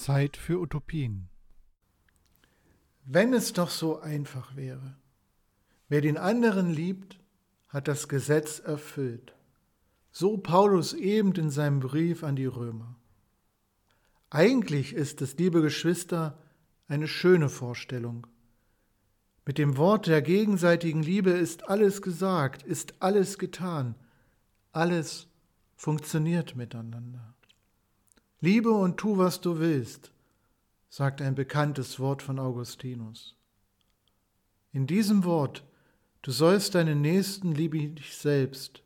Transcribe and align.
Zeit 0.00 0.36
für 0.36 0.58
Utopien. 0.58 1.28
Wenn 3.04 3.34
es 3.34 3.52
doch 3.52 3.70
so 3.70 4.00
einfach 4.00 4.56
wäre. 4.56 4.96
Wer 5.88 6.00
den 6.00 6.16
anderen 6.16 6.70
liebt, 6.70 7.20
hat 7.68 7.86
das 7.86 8.08
Gesetz 8.08 8.60
erfüllt. 8.60 9.34
So 10.10 10.38
Paulus 10.38 10.94
eben 10.94 11.32
in 11.32 11.50
seinem 11.50 11.80
Brief 11.80 12.24
an 12.24 12.34
die 12.34 12.46
Römer. 12.46 12.96
Eigentlich 14.30 14.94
ist 14.94 15.20
es, 15.22 15.36
liebe 15.36 15.60
Geschwister, 15.60 16.38
eine 16.88 17.06
schöne 17.06 17.48
Vorstellung. 17.48 18.26
Mit 19.44 19.58
dem 19.58 19.76
Wort 19.76 20.06
der 20.06 20.22
gegenseitigen 20.22 21.02
Liebe 21.02 21.30
ist 21.30 21.68
alles 21.68 22.02
gesagt, 22.02 22.62
ist 22.62 22.94
alles 23.00 23.38
getan, 23.38 23.96
alles 24.72 25.26
funktioniert 25.76 26.56
miteinander. 26.56 27.34
Liebe 28.42 28.70
und 28.70 28.96
tu, 28.96 29.18
was 29.18 29.40
du 29.40 29.58
willst, 29.58 30.12
sagt 30.88 31.20
ein 31.20 31.34
bekanntes 31.34 32.00
Wort 32.00 32.22
von 32.22 32.38
Augustinus. 32.38 33.36
In 34.72 34.86
diesem 34.86 35.24
Wort, 35.24 35.64
du 36.22 36.30
sollst 36.30 36.74
deinen 36.74 37.02
Nächsten 37.02 37.52
liebe 37.52 37.78
dich 37.78 38.16
selbst, 38.16 38.82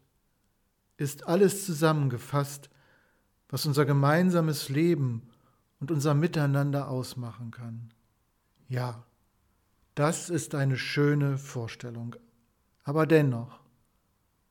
ist 0.97 1.29
alles 1.29 1.67
zusammengefasst, 1.67 2.69
was 3.49 3.65
unser 3.67 3.85
gemeinsames 3.85 4.69
Leben 4.69 5.31
und 5.79 5.93
unser 5.93 6.15
Miteinander 6.15 6.89
ausmachen 6.89 7.53
kann. 7.53 7.93
Ja, 8.69 9.05
das 9.95 10.31
ist 10.31 10.57
eine 10.57 10.77
schöne 10.77 11.39
Vorstellung, 11.39 12.17
aber 12.83 13.07
dennoch, 13.07 13.61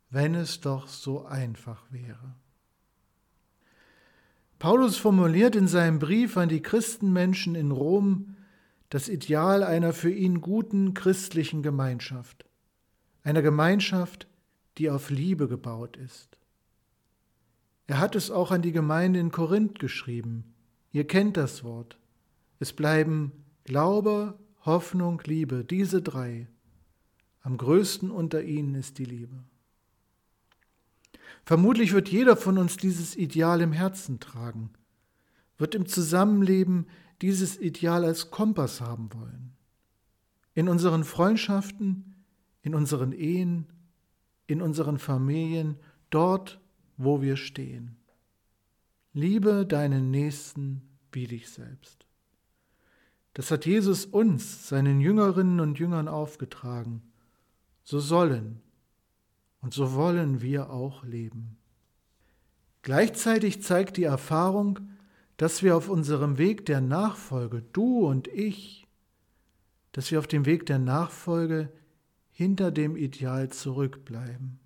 wenn 0.10 0.36
es 0.36 0.62
doch 0.62 0.88
so 0.88 1.26
einfach 1.26 1.84
wäre. 1.92 2.36
Paulus 4.64 4.96
formuliert 4.96 5.58
in 5.58 5.68
seinem 5.68 6.00
Brief 6.00 6.38
an 6.38 6.48
die 6.48 6.62
Christenmenschen 6.62 7.54
in 7.54 7.72
Rom 7.72 8.38
das 8.88 9.10
Ideal 9.10 9.62
einer 9.62 9.92
für 9.92 10.10
ihn 10.10 10.40
guten 10.40 10.94
christlichen 10.94 11.64
Gemeinschaft, 11.64 12.46
einer 13.24 13.42
Gemeinschaft, 13.42 14.26
die 14.78 14.90
auf 14.90 15.10
Liebe 15.10 15.50
gebaut 15.50 15.98
ist. 15.98 16.38
Er 17.88 18.00
hat 18.00 18.16
es 18.16 18.32
auch 18.32 18.52
an 18.52 18.62
die 18.62 18.72
Gemeinde 18.72 19.20
in 19.20 19.32
Korinth 19.32 19.80
geschrieben. 19.80 20.54
Ihr 20.94 21.06
kennt 21.06 21.36
das 21.36 21.66
Wort. 21.66 22.00
Es 22.60 22.72
bleiben 22.72 23.34
Glaube, 23.66 24.40
Hoffnung, 24.62 25.22
Liebe, 25.26 25.66
diese 25.66 26.02
drei. 26.02 26.48
Am 27.42 27.58
größten 27.58 28.10
unter 28.10 28.42
ihnen 28.42 28.76
ist 28.76 28.98
die 28.98 29.04
Liebe. 29.04 29.44
Vermutlich 31.46 31.94
wird 31.94 32.10
jeder 32.10 32.38
von 32.38 32.58
uns 32.58 32.78
dieses 32.78 33.16
Ideal 33.16 33.62
im 33.62 33.74
Herzen 33.74 34.20
tragen, 34.20 34.72
wird 35.58 35.76
im 35.76 35.86
Zusammenleben 35.86 36.88
dieses 37.22 37.60
Ideal 37.60 38.06
als 38.06 38.32
Kompass 38.32 38.82
haben 38.82 39.14
wollen. 39.14 39.54
In 40.54 40.70
unseren 40.70 41.04
Freundschaften, 41.04 42.16
in 42.62 42.76
unseren 42.76 43.12
Ehen, 43.12 43.68
in 44.48 44.62
unseren 44.62 45.00
Familien, 45.00 45.78
dort, 46.10 46.62
wo 46.98 47.22
wir 47.22 47.36
stehen. 47.36 47.98
Liebe 49.14 49.66
deinen 49.66 50.12
Nächsten 50.12 50.82
wie 51.12 51.28
dich 51.28 51.50
selbst. 51.50 52.06
Das 53.34 53.52
hat 53.52 53.66
Jesus 53.66 54.06
uns, 54.06 54.70
seinen 54.70 55.02
Jüngerinnen 55.02 55.60
und 55.60 55.78
Jüngern 55.80 56.08
aufgetragen. 56.08 57.02
So 57.84 58.00
sollen 58.00 58.63
und 59.64 59.74
so 59.74 59.94
wollen 59.94 60.42
wir 60.42 60.70
auch 60.70 61.04
leben. 61.04 61.58
Gleichzeitig 62.82 63.64
zeigt 63.64 63.96
die 63.96 64.04
Erfahrung, 64.04 64.80
dass 65.38 65.64
wir 65.64 65.78
auf 65.78 65.90
unserem 65.90 66.38
Weg 66.38 66.66
der 66.66 66.82
Nachfolge, 66.82 67.64
du 67.72 68.06
und 68.06 68.28
ich, 68.28 68.86
dass 69.94 70.12
wir 70.12 70.20
auf 70.20 70.28
dem 70.28 70.46
Weg 70.46 70.66
der 70.66 70.80
Nachfolge 70.80 71.72
hinter 72.30 72.72
dem 72.72 72.98
Ideal 72.98 73.50
zurückbleiben. 73.50 74.60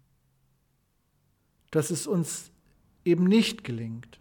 Dass 1.70 1.92
es 1.92 2.08
uns 2.08 2.52
eben 3.06 3.26
nicht 3.26 3.64
gelingt, 3.64 4.20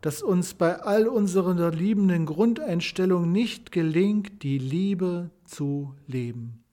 dass 0.00 0.22
uns 0.22 0.54
bei 0.54 0.80
all 0.80 1.06
unserer 1.08 1.70
liebenden 1.70 2.24
Grundeinstellung 2.24 3.30
nicht 3.30 3.70
gelingt, 3.70 4.42
die 4.42 4.58
Liebe 4.58 5.30
zu 5.44 5.94
leben. 6.06 6.63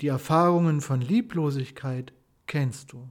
Die 0.00 0.08
Erfahrungen 0.08 0.80
von 0.80 1.00
Lieblosigkeit 1.00 2.12
kennst 2.46 2.92
du. 2.92 3.08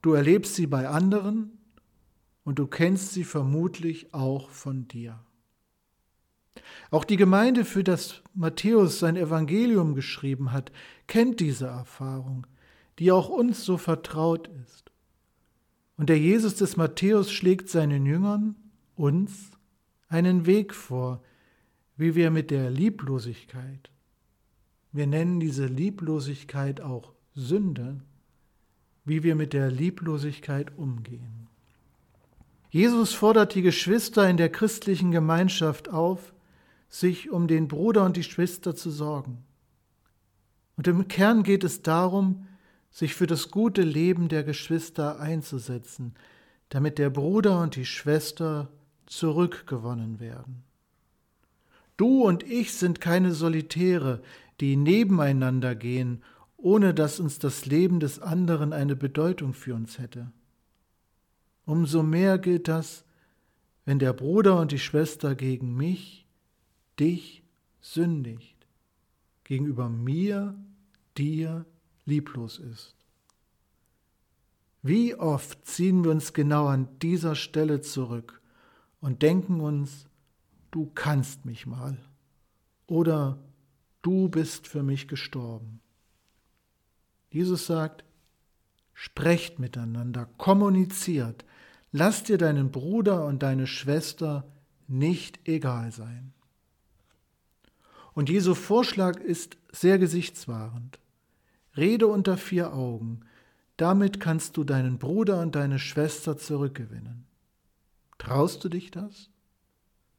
Du 0.00 0.12
erlebst 0.12 0.54
sie 0.54 0.66
bei 0.66 0.88
anderen 0.88 1.58
und 2.44 2.58
du 2.58 2.66
kennst 2.66 3.12
sie 3.12 3.24
vermutlich 3.24 4.12
auch 4.14 4.50
von 4.50 4.88
dir. 4.88 5.20
Auch 6.90 7.04
die 7.04 7.16
Gemeinde, 7.16 7.64
für 7.64 7.82
das 7.82 8.22
Matthäus 8.34 8.98
sein 8.98 9.16
Evangelium 9.16 9.94
geschrieben 9.94 10.52
hat, 10.52 10.70
kennt 11.06 11.40
diese 11.40 11.66
Erfahrung, 11.66 12.46
die 12.98 13.10
auch 13.10 13.28
uns 13.28 13.64
so 13.64 13.78
vertraut 13.78 14.48
ist. 14.62 14.92
Und 15.96 16.08
der 16.08 16.18
Jesus 16.18 16.56
des 16.56 16.76
Matthäus 16.76 17.32
schlägt 17.32 17.68
seinen 17.68 18.06
Jüngern, 18.06 18.56
uns, 18.96 19.50
einen 20.08 20.46
Weg 20.46 20.74
vor, 20.74 21.22
wie 21.96 22.14
wir 22.14 22.30
mit 22.30 22.50
der 22.50 22.70
Lieblosigkeit, 22.70 23.90
wir 24.92 25.06
nennen 25.06 25.40
diese 25.40 25.66
Lieblosigkeit 25.66 26.80
auch 26.80 27.12
Sünde, 27.34 28.00
wie 29.04 29.22
wir 29.22 29.34
mit 29.34 29.52
der 29.52 29.70
Lieblosigkeit 29.70 30.76
umgehen. 30.76 31.48
Jesus 32.70 33.12
fordert 33.12 33.54
die 33.54 33.62
Geschwister 33.62 34.28
in 34.28 34.36
der 34.36 34.50
christlichen 34.50 35.10
Gemeinschaft 35.10 35.88
auf, 35.88 36.32
sich 36.88 37.30
um 37.30 37.48
den 37.48 37.68
Bruder 37.68 38.04
und 38.04 38.16
die 38.16 38.22
Schwester 38.22 38.74
zu 38.74 38.90
sorgen. 38.90 39.44
Und 40.76 40.86
im 40.86 41.08
Kern 41.08 41.42
geht 41.42 41.64
es 41.64 41.82
darum, 41.82 42.46
sich 42.90 43.14
für 43.14 43.26
das 43.26 43.50
gute 43.50 43.82
Leben 43.82 44.28
der 44.28 44.44
Geschwister 44.44 45.18
einzusetzen, 45.18 46.14
damit 46.68 46.98
der 46.98 47.10
Bruder 47.10 47.60
und 47.60 47.76
die 47.76 47.86
Schwester 47.86 48.70
zurückgewonnen 49.06 50.20
werden. 50.20 50.64
Du 51.96 52.22
und 52.22 52.42
ich 52.42 52.72
sind 52.74 53.00
keine 53.00 53.32
Solitäre, 53.32 54.22
die 54.62 54.76
nebeneinander 54.76 55.74
gehen, 55.74 56.22
ohne 56.56 56.94
dass 56.94 57.18
uns 57.18 57.40
das 57.40 57.66
Leben 57.66 57.98
des 57.98 58.20
anderen 58.20 58.72
eine 58.72 58.94
Bedeutung 58.94 59.54
für 59.54 59.74
uns 59.74 59.98
hätte. 59.98 60.30
Umso 61.66 62.04
mehr 62.04 62.38
gilt 62.38 62.68
das, 62.68 63.04
wenn 63.84 63.98
der 63.98 64.12
Bruder 64.12 64.60
und 64.60 64.70
die 64.70 64.78
Schwester 64.78 65.34
gegen 65.34 65.76
mich, 65.76 66.28
dich 67.00 67.42
sündigt, 67.80 68.68
gegenüber 69.42 69.88
mir, 69.88 70.54
dir 71.18 71.66
lieblos 72.04 72.60
ist. 72.60 72.94
Wie 74.80 75.16
oft 75.16 75.66
ziehen 75.66 76.04
wir 76.04 76.12
uns 76.12 76.34
genau 76.34 76.68
an 76.68 76.86
dieser 77.00 77.34
Stelle 77.34 77.80
zurück 77.80 78.40
und 79.00 79.22
denken 79.22 79.60
uns, 79.60 80.06
du 80.70 80.88
kannst 80.94 81.46
mich 81.46 81.66
mal 81.66 81.98
oder 82.86 83.40
du 84.02 84.28
bist 84.28 84.66
für 84.66 84.82
mich 84.82 85.08
gestorben. 85.08 85.80
Jesus 87.30 87.66
sagt, 87.66 88.04
sprecht 88.92 89.58
miteinander, 89.58 90.28
kommuniziert, 90.36 91.44
lass 91.92 92.24
dir 92.24 92.38
deinen 92.38 92.70
Bruder 92.70 93.24
und 93.24 93.42
deine 93.42 93.66
Schwester 93.66 94.44
nicht 94.86 95.40
egal 95.48 95.92
sein. 95.92 96.34
Und 98.14 98.28
Jesu 98.28 98.54
Vorschlag 98.54 99.18
ist 99.20 99.56
sehr 99.72 99.98
gesichtswahrend. 99.98 100.98
Rede 101.76 102.06
unter 102.06 102.36
vier 102.36 102.74
Augen, 102.74 103.20
damit 103.78 104.20
kannst 104.20 104.58
du 104.58 104.64
deinen 104.64 104.98
Bruder 104.98 105.40
und 105.40 105.54
deine 105.54 105.78
Schwester 105.78 106.36
zurückgewinnen. 106.36 107.24
Traust 108.18 108.62
du 108.62 108.68
dich 108.68 108.90
das? 108.90 109.30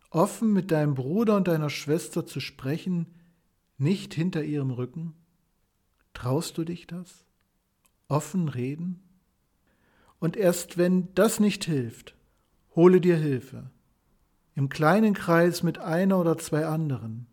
Offen 0.10 0.52
mit 0.52 0.72
deinem 0.72 0.96
Bruder 0.96 1.38
und 1.38 1.48
deiner 1.48 1.69
Schwester 1.69 2.25
zu 2.25 2.40
sprechen, 2.40 3.06
nicht 3.84 4.14
hinter 4.14 4.44
ihrem 4.44 4.72
Rücken? 4.72 5.14
Traust 6.14 6.58
du 6.58 6.64
dich 6.64 6.88
das? 6.88 7.26
Offen 8.08 8.48
reden? 8.48 9.02
Und 10.20 10.38
erst 10.38 10.78
wenn 10.78 11.14
das 11.16 11.40
nicht 11.40 11.66
hilft, 11.66 12.16
hole 12.76 13.02
dir 13.02 13.18
Hilfe. 13.18 13.70
Im 14.56 14.70
kleinen 14.70 15.14
Kreis 15.14 15.64
mit 15.64 15.80
einer 15.80 16.20
oder 16.20 16.38
zwei 16.38 16.66
anderen. 16.66 17.28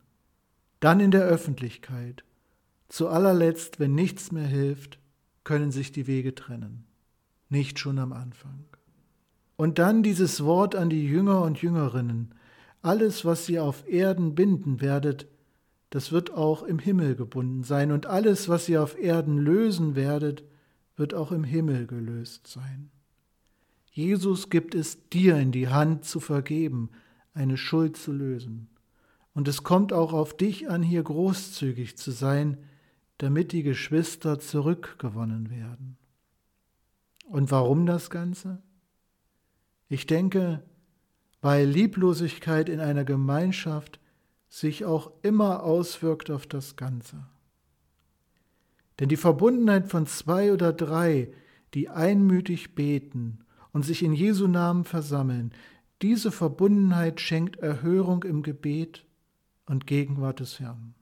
Dann 0.80 1.00
in 1.00 1.10
der 1.10 1.24
Öffentlichkeit. 1.24 2.24
Zu 2.88 3.08
allerletzt, 3.08 3.78
wenn 3.78 3.94
nichts 3.94 4.32
mehr 4.32 4.46
hilft, 4.46 4.98
können 5.44 5.70
sich 5.70 5.92
die 5.92 6.06
Wege 6.06 6.34
trennen. 6.34 6.86
Nicht 7.48 7.78
schon 7.78 7.98
am 7.98 8.12
Anfang. 8.12 8.64
Und 9.56 9.78
dann 9.78 10.02
dieses 10.02 10.42
Wort 10.44 10.74
an 10.74 10.88
die 10.88 11.06
Jünger 11.06 11.42
und 11.42 11.60
Jüngerinnen. 11.60 12.34
Alles, 12.82 13.24
was 13.24 13.48
ihr 13.48 13.62
auf 13.62 13.86
Erden 13.86 14.34
binden 14.34 14.80
werdet, 14.80 15.28
das 15.90 16.12
wird 16.12 16.32
auch 16.32 16.62
im 16.62 16.78
Himmel 16.78 17.16
gebunden 17.16 17.64
sein, 17.64 17.92
und 17.92 18.06
alles, 18.06 18.48
was 18.48 18.68
ihr 18.68 18.82
auf 18.82 18.98
Erden 18.98 19.38
lösen 19.38 19.94
werdet, 19.96 20.44
wird 20.96 21.14
auch 21.14 21.32
im 21.32 21.44
Himmel 21.44 21.86
gelöst 21.86 22.46
sein. 22.46 22.90
Jesus 23.92 24.50
gibt 24.50 24.74
es 24.74 25.08
dir 25.08 25.36
in 25.36 25.50
die 25.50 25.68
Hand 25.68 26.04
zu 26.04 26.20
vergeben, 26.20 26.90
eine 27.34 27.56
Schuld 27.56 27.96
zu 27.96 28.12
lösen. 28.12 28.68
Und 29.34 29.48
es 29.48 29.62
kommt 29.62 29.92
auch 29.92 30.12
auf 30.12 30.36
dich 30.36 30.68
an, 30.70 30.82
hier 30.82 31.02
großzügig 31.02 31.96
zu 31.96 32.10
sein, 32.10 32.58
damit 33.18 33.52
die 33.52 33.62
Geschwister 33.62 34.38
zurückgewonnen 34.38 35.50
werden. 35.50 35.96
Und 37.26 37.50
warum 37.50 37.86
das 37.86 38.10
Ganze? 38.10 38.62
Ich 39.88 40.06
denke, 40.06 40.62
weil 41.40 41.66
Lieblosigkeit 41.66 42.68
in 42.68 42.80
einer 42.80 43.04
Gemeinschaft 43.04 43.99
sich 44.50 44.84
auch 44.84 45.12
immer 45.22 45.62
auswirkt 45.62 46.30
auf 46.30 46.46
das 46.46 46.76
Ganze. 46.76 47.24
Denn 48.98 49.08
die 49.08 49.16
Verbundenheit 49.16 49.88
von 49.88 50.06
zwei 50.06 50.52
oder 50.52 50.74
drei, 50.74 51.32
die 51.72 51.88
einmütig 51.88 52.74
beten 52.74 53.38
und 53.72 53.84
sich 53.84 54.02
in 54.02 54.12
Jesu 54.12 54.48
Namen 54.48 54.84
versammeln, 54.84 55.52
diese 56.02 56.32
Verbundenheit 56.32 57.20
schenkt 57.20 57.56
Erhörung 57.56 58.24
im 58.24 58.42
Gebet 58.42 59.06
und 59.66 59.86
Gegenwart 59.86 60.40
des 60.40 60.58
Herrn. 60.58 60.94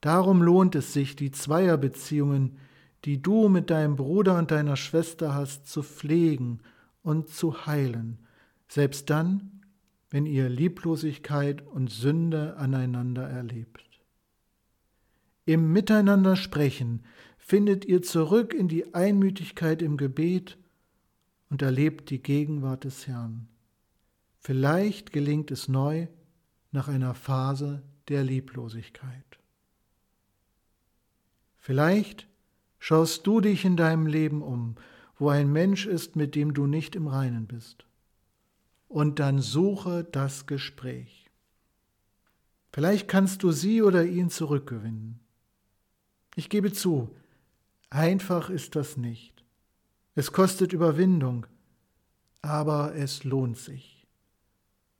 Darum 0.00 0.42
lohnt 0.42 0.74
es 0.74 0.92
sich, 0.92 1.16
die 1.16 1.30
Zweierbeziehungen, 1.30 2.58
die 3.04 3.22
du 3.22 3.48
mit 3.48 3.70
deinem 3.70 3.96
Bruder 3.96 4.36
und 4.36 4.50
deiner 4.50 4.76
Schwester 4.76 5.34
hast, 5.34 5.68
zu 5.68 5.82
pflegen 5.82 6.60
und 7.02 7.28
zu 7.28 7.66
heilen, 7.66 8.18
selbst 8.68 9.10
dann, 9.10 9.55
wenn 10.10 10.26
ihr 10.26 10.48
Lieblosigkeit 10.48 11.66
und 11.66 11.90
Sünde 11.90 12.56
aneinander 12.56 13.28
erlebt. 13.28 14.00
Im 15.44 15.72
Miteinander 15.72 16.36
sprechen 16.36 17.04
findet 17.38 17.84
ihr 17.84 18.02
zurück 18.02 18.52
in 18.52 18.68
die 18.68 18.94
Einmütigkeit 18.94 19.82
im 19.82 19.96
Gebet 19.96 20.58
und 21.50 21.62
erlebt 21.62 22.10
die 22.10 22.22
Gegenwart 22.22 22.84
des 22.84 23.06
Herrn. 23.06 23.48
Vielleicht 24.38 25.12
gelingt 25.12 25.50
es 25.50 25.68
neu, 25.68 26.08
nach 26.72 26.88
einer 26.88 27.14
Phase 27.14 27.82
der 28.08 28.22
Lieblosigkeit. 28.22 29.38
Vielleicht 31.56 32.28
schaust 32.78 33.26
du 33.26 33.40
dich 33.40 33.64
in 33.64 33.76
deinem 33.76 34.06
Leben 34.06 34.42
um, 34.42 34.76
wo 35.18 35.30
ein 35.30 35.50
Mensch 35.50 35.86
ist, 35.86 36.16
mit 36.16 36.34
dem 36.34 36.52
du 36.54 36.66
nicht 36.66 36.94
im 36.94 37.06
Reinen 37.06 37.46
bist. 37.46 37.85
Und 38.88 39.18
dann 39.18 39.40
suche 39.40 40.04
das 40.04 40.46
Gespräch. 40.46 41.30
Vielleicht 42.72 43.08
kannst 43.08 43.42
du 43.42 43.52
sie 43.52 43.82
oder 43.82 44.04
ihn 44.04 44.30
zurückgewinnen. 44.30 45.20
Ich 46.34 46.50
gebe 46.50 46.72
zu, 46.72 47.14
einfach 47.90 48.50
ist 48.50 48.76
das 48.76 48.96
nicht. 48.96 49.44
Es 50.14 50.32
kostet 50.32 50.72
Überwindung, 50.72 51.46
aber 52.42 52.94
es 52.94 53.24
lohnt 53.24 53.56
sich. 53.56 54.06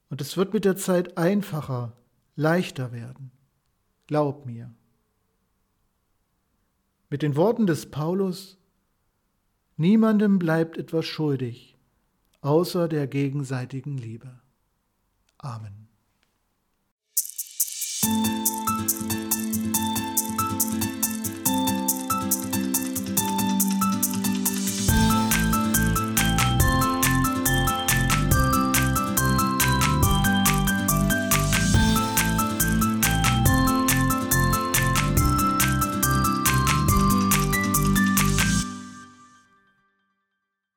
Und 0.08 0.20
es 0.20 0.36
wird 0.36 0.54
mit 0.54 0.64
der 0.64 0.76
Zeit 0.76 1.18
einfacher, 1.18 1.96
leichter 2.34 2.92
werden. 2.92 3.30
Glaub 4.06 4.46
mir. 4.46 4.72
Mit 7.10 7.22
den 7.22 7.36
Worten 7.36 7.66
des 7.66 7.90
Paulus, 7.90 8.58
niemandem 9.76 10.38
bleibt 10.38 10.76
etwas 10.76 11.06
schuldig, 11.06 11.75
außer 12.40 12.88
der 12.88 13.06
gegenseitigen 13.06 13.98
Liebe. 13.98 14.40
Amen. 15.38 15.88